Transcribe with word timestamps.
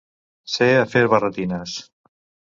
Ser 0.53 0.69
a 0.77 0.87
fer 0.95 1.03
barretines. 1.13 1.77